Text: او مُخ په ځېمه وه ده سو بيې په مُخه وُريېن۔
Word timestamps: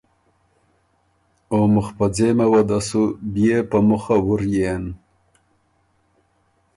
او 1.51 1.59
مُخ 1.73 1.87
په 1.97 2.05
ځېمه 2.15 2.45
وه 2.51 2.61
ده 2.69 2.79
سو 2.87 3.01
بيې 3.33 3.57
په 3.69 3.77
مُخه 3.89 4.15
وُريېن۔ 4.27 4.83